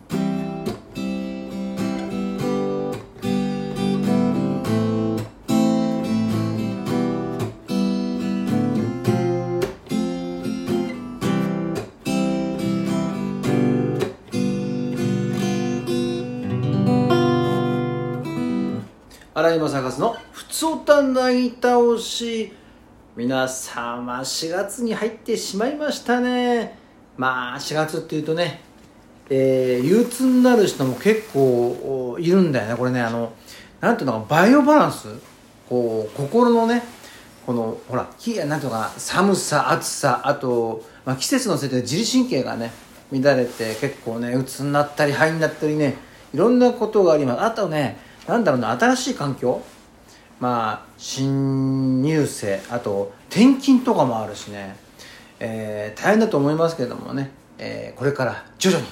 [19.34, 22.52] 荒井正和の「ふつおたなぎ倒し」
[23.14, 26.78] 皆様4月に入ってしまいましたね。
[27.18, 28.62] まあ4月っていうとね、
[29.28, 32.76] えー、憂鬱になる人も結構いるんだよね。
[32.76, 33.34] これねあの
[33.82, 35.08] なんていうのかバイオバランス。
[35.68, 36.82] こう心のね
[37.44, 42.72] このほらなんていうのか寒さ暑さあと、まあ、季節のせいで自律神経がね
[43.10, 45.96] 乱れて結構ね鬱になったり肺になったりね
[46.32, 47.42] いろんなことがあります。
[47.42, 49.60] あとねなんだろうな新しい環境
[50.42, 54.74] まあ新入生あと転勤とかもあるしね、
[55.38, 58.88] えー、大変だと思いますけどもね、えー、これから徐々に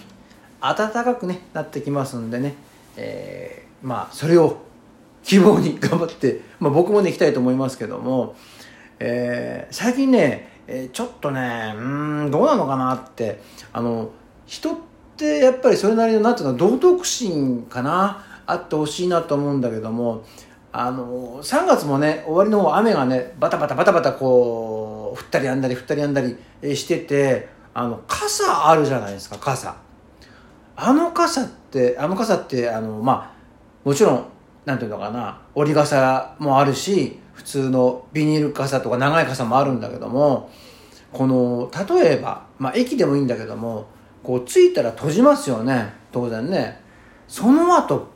[0.60, 2.54] 暖かく、ね、なってきますんでね、
[2.96, 4.58] えー、まあそれを
[5.24, 8.36] 希望に頑張って、まあ、僕もね行きたいと思いますけども、
[9.00, 13.40] えー、最近ね、え、ちょっとねうんどうなのかなって
[13.72, 14.12] あの
[14.46, 14.76] 人っ
[15.16, 20.22] てやっぱりそれなりのなんていうの道徳心かなあってほしいなと思うんだけども。
[20.72, 26.36] あの3月もね終わりの方雨がねバタバタバタバタこう降ったりやんだり降ったりやんだり
[26.76, 29.76] しててあの傘あるじゃないですか傘。
[30.76, 34.26] あの傘ってあの傘ってあのまあもちろん
[34.64, 40.50] なんていうのかな折り傘もあるし普通のビニール傘とか長い傘もあるんだけども
[41.12, 43.88] この例えば、まあ、駅でもいいんだけども
[44.22, 46.80] こう着いたら閉じますよね当然ね。
[47.28, 48.08] その後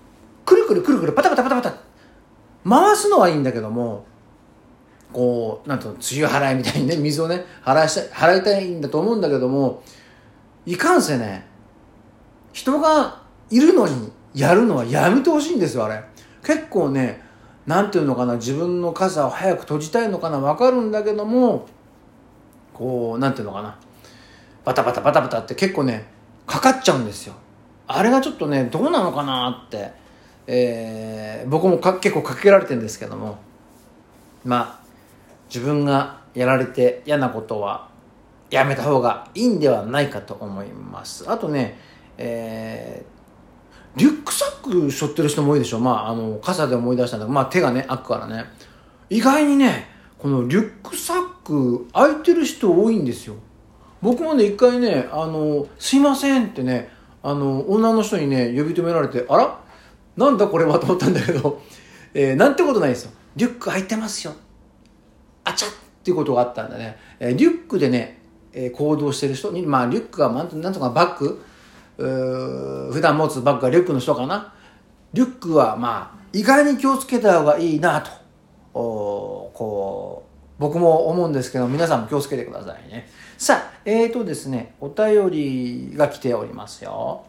[0.44, 1.83] くるくるくるくるパタパタパタパタ
[2.68, 4.06] 回すのはいいんだけども
[5.12, 9.82] こうなんと梅雨払いみたいにね水をね払いした払いたいんだと思うんだけども
[10.66, 11.46] いかんせね
[12.52, 16.03] 人がいるのにやるのはやめてほしいんですよあれ。
[16.42, 17.22] 結構ね
[17.66, 21.66] なんていうのかな自分の傘を早く閉じたいのかな分かるんだけども
[22.72, 23.78] こうなんていうのかな
[24.64, 26.06] バタバタバタバタって結構ね
[26.47, 27.34] かかっちゃうんですよ。
[27.86, 29.92] あれがちょっとねどうなのかなって
[30.47, 33.38] えー、僕もか結構かけられてるんですけども
[34.44, 34.84] まあ
[35.49, 37.88] 自分がやられて嫌なことは
[38.50, 41.31] やめた方がいいんではないかと思います。
[41.31, 41.78] あとね、
[42.19, 45.81] えー、リュックサック背負ってる人も多いでしょ。
[45.81, 48.44] まああの傘で思い出したんだけど、まあ、手がね開くからね。
[49.10, 49.88] 意外にね
[50.19, 53.34] このリュックサック開いてる人多いんですよ。
[54.03, 56.91] 僕もね一回ねあの「すいません」ってね
[57.22, 59.63] あの女の人にね呼び止められて「あら？
[60.16, 61.60] なんだこれはと思ったんだけど、
[62.14, 63.12] えー、なんてことないですよ。
[63.36, 64.32] リュック入ってますよ。
[65.44, 65.70] あちゃっ
[66.02, 66.97] ていうことがあったんだね。
[67.19, 68.20] えー、リュックでね、
[68.53, 71.42] えー、行動してる人に、まあリュックがなんとかバッグ、
[71.97, 74.53] 普段持つバッグがリュックの人かな。
[75.12, 78.10] リュックはまあ意外に気をつけた方がいいなと、
[78.74, 83.08] おこう、僕も思うんですけど、皆さんも気をつけてくださいね。
[83.38, 87.24] さあ、えーとですね、お便りが来ておりますよ。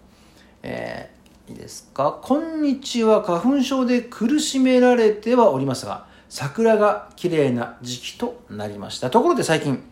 [0.62, 1.15] えー
[1.48, 2.20] いいですか？
[2.24, 3.22] こんにちは。
[3.22, 9.12] 花粉症で苦しめられてはおりますが桜が綺麗な時期となりました。
[9.12, 9.84] ところで最近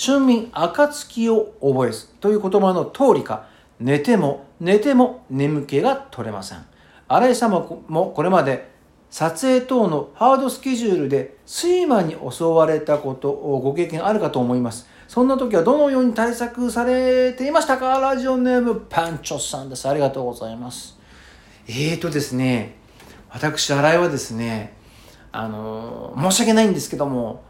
[0.00, 3.48] 春眠暁を覚えずという言葉の通りか
[3.80, 6.64] 寝ても寝ても眠気が取れません。
[7.08, 8.70] 新井様もこれまで
[9.10, 14.86] 撮影等のハードスケジュールで睡魔に襲われたことをご経験あるかと思います。
[15.08, 17.98] そんな時はどのように対策されていましたか？
[17.98, 19.88] ラジオネームパンチョさんです。
[19.88, 20.99] ありがとうございます。
[21.66, 22.76] えーとですね、
[23.28, 24.74] 私、新井はですね、
[25.30, 27.42] あのー、申し訳ないんですけども、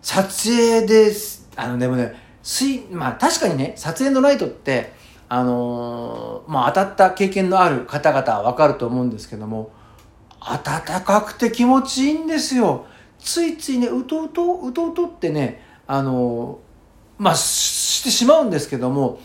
[0.00, 4.92] 撮影です、あの、でもね、水、まあ確かにね、撮影のライトって、
[5.28, 9.72] あのー、まあ当たった経験のある方々はわかると思うんですけども、
[10.40, 12.86] 暖かくて気持ちいいんですよ。
[13.18, 19.20] ついついね、うとうと、うとうとってね、あのー、まあ、してしまうんですけども、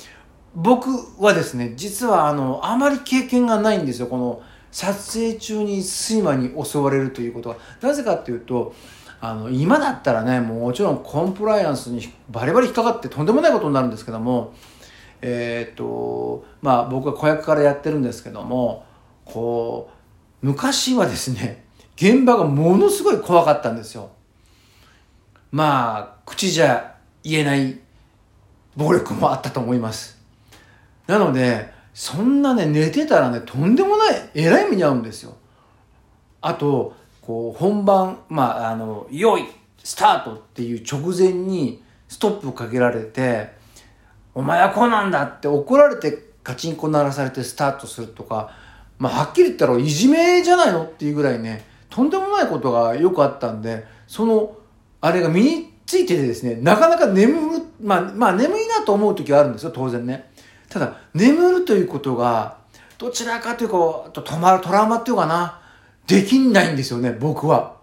[0.56, 0.90] 僕
[1.20, 4.08] はですね、実はあの、あまり経験がないんですよ。
[4.08, 4.42] この、
[4.72, 7.56] 撮影中に睡魔に襲われるということは。
[7.82, 8.74] なぜかっていうと、
[9.20, 14.54] あの、今だったらね、もちろんコンプライアンスにバリバリ引っかかってとんでもないことになるんですけども、
[15.22, 18.86] えー、っと、まあ僕は子役からやってるんですけども、
[19.26, 19.90] こ
[20.44, 21.66] う、昔はですね、
[21.96, 24.12] 現場がものすごい怖かったんですよ。
[25.52, 27.80] まあ、口じゃ言えない
[28.76, 30.17] 暴力もあったと思います。
[31.07, 35.36] なので、そんなね、寝てたらね、とんでもない、えらい目に遭うんですよ。
[36.42, 39.45] あと、こう、本番、まあ、あの、用意、
[39.83, 43.50] スタートっていう直前に、ストップをかけられて、
[44.33, 48.51] お前はこうなんだって怒られてガチンコ鳴らされてスタートするとか、
[49.00, 54.56] まあ、はっきり言ったらいじめじゃないのっていうぐらいね、とんでもないことがよくあったんで、その、
[55.01, 60.26] あれが身についててですね、なかなか眠る、まあ、まあ眠いなと思う時はあるんですよ、当然ね。
[60.69, 62.58] ただ、眠るということが、
[62.98, 65.62] どちらかというと、止まるトラウマっていうかな、
[66.08, 67.78] できないんですよね、僕は。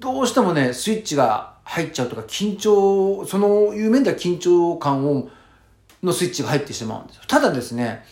[0.00, 5.28] どうしてもね、スイッチが入っちゃうとか、緊張、そのいう面では緊張感を、
[6.02, 7.20] のスイッチが入ってしまうんです。
[7.26, 8.04] ただですね、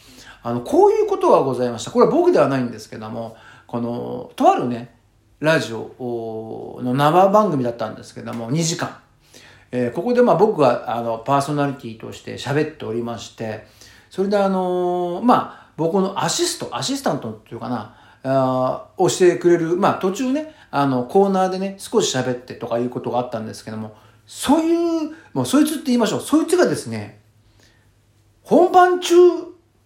[0.42, 1.90] あの、こういうことがございました。
[1.90, 4.94] これは僕ではないんですけども、この、とあるね、
[5.40, 8.98] ラジオの生番組だったんですけども、2時間。
[9.70, 13.66] えー、ここでまあ僕があのパーソナリティとして喋っておりまして、
[14.18, 17.94] それであのー、まあ僕のアシスト、アシスタントっていうかな、
[18.24, 24.74] あをしてくれる、まあ途中ね、あのコーナーでね、少し喋ってとかいうことがあったんですけども、そうい
[25.06, 26.20] う、もうそいつって言いましょう。
[26.20, 27.20] そいつがですね、
[28.42, 29.14] 本番中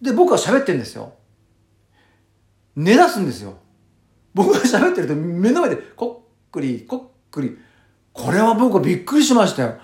[0.01, 1.13] で僕が喋ってんですよ。
[2.75, 3.53] 寝出すんですよ。
[4.33, 7.55] 僕が喋ってると目の前でこっくり、こっくり。
[8.13, 9.75] これは僕はびっくりしましたよ。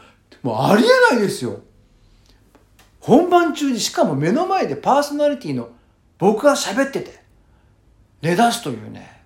[0.41, 1.68] もうありえないですよ。
[3.09, 5.69] 本番中にしかも目の前でパーソナリティの
[6.19, 7.19] 僕が喋ってて
[8.21, 9.23] 寝出すというね。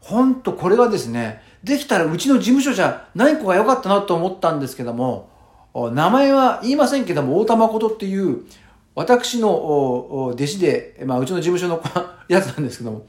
[0.00, 5.28] ほんとこれはですね、できたらうちの事務所じゃない子が良かったなと思ったんですけども、
[5.74, 8.46] 名前は言いませんけども、大田誠っていう
[8.94, 11.82] 私の弟子で、まあうちの事務所の
[12.28, 13.06] やつなんですけども、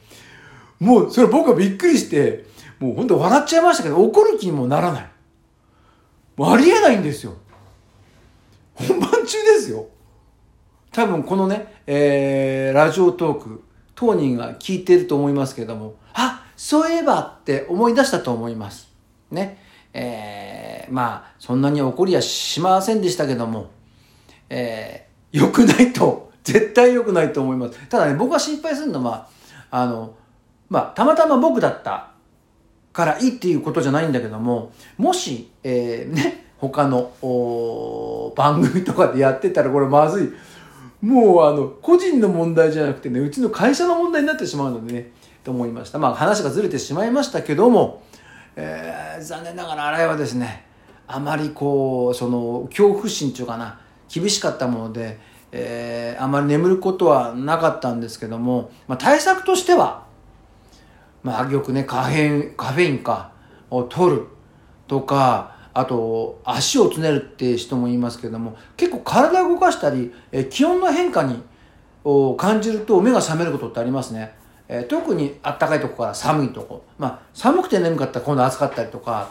[0.81, 2.45] もうそれ僕はびっくりして、
[2.79, 5.09] もう本当笑っちゃいましたけど、怒る気にもならない。
[6.41, 7.35] ありえないんですよ。
[8.73, 9.87] 本番中ですよ。
[10.91, 13.63] 多分このね、えー、ラジオトーク、
[13.95, 18.89] 当人が聞いてると思いますけども、あ、そういえばって思い出したと思います。
[19.31, 19.57] ね。
[19.93, 23.69] えー、まあ、そんなに怒りはしませんでしたけども、
[24.49, 27.79] えー、良くないと、 絶対良くないと思います。
[27.87, 29.27] ただね、僕が心配するのは、
[29.69, 30.15] あの、
[30.69, 32.11] まあ、たまたま僕だった
[32.93, 37.11] からいいっていうことじゃないんだけども、もし、えー、ね、他の
[38.35, 40.29] 番組とかでやってたらこれまずい。
[41.01, 45.11] もうあの、個人の問題じゃなくてね、うちの会社の問題になってしまうのでね、
[45.43, 45.99] と思いました。
[45.99, 48.03] まあ話がずれてしまいましたけども、
[48.55, 50.65] えー、残念ながら新井はですね、
[51.07, 53.79] あまりこう、その、恐怖心っていうかな、
[54.13, 55.19] 厳しかったもので、
[55.51, 60.07] えー、あまり眠ることはなかったんですけども、まあ対策としては、
[61.23, 63.31] まあ、よくね、カフェイン、カフェインか、
[63.69, 64.27] を取る
[64.87, 71.41] とか、あと、足をつねるって人も言いますけども、結構体を動かしたり、え気温の変化に、
[72.03, 74.33] を感じると目が覚めることってありますね。
[74.67, 76.83] え、特にあったかいとこから寒いとこ。
[76.97, 79.29] まあ、寒くて眠かったら今度暑かったりとか、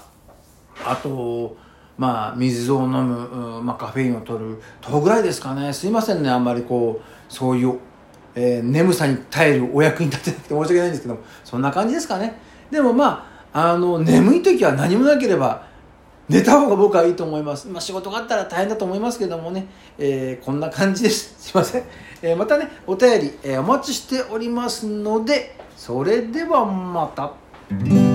[0.84, 1.56] あと、
[1.96, 5.72] まあ、水を飲む、まあ、カフェインを取るとぐらいですかね。
[5.72, 7.78] すいませんね、あんまりこう、そういう
[8.40, 12.40] えー、眠さに耐えるお役に立てなくて申し訳ないんですけどもそんな感じですかね
[12.70, 15.66] でもまああの眠い時は何もなければ
[16.28, 19.66] 寝た方が僕はいいと思います、まあ、仕事があったら大変だと思いますけどもね、
[19.98, 21.34] えー、こんな感じです。
[21.38, 21.84] すいません、
[22.22, 28.07] えー、またねお便り、えお待ちしておりますのでそれではまた。